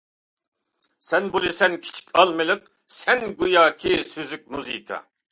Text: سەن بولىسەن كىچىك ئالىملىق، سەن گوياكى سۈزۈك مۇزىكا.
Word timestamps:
سەن 1.07 1.25
بولىسەن 1.33 1.75
كىچىك 1.83 2.09
ئالىملىق، 2.21 2.63
سەن 2.93 3.21
گوياكى 3.41 3.93
سۈزۈك 4.13 4.49
مۇزىكا. 4.57 4.99